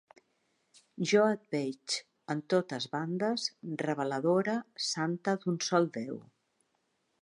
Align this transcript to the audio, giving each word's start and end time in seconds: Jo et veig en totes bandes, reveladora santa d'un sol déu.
Jo 1.11 1.21
et 1.33 1.43
veig 1.55 1.99
en 2.35 2.41
totes 2.55 2.89
bandes, 2.97 3.47
reveladora 3.89 4.59
santa 4.91 5.41
d'un 5.45 5.65
sol 5.71 5.91
déu. 6.01 6.23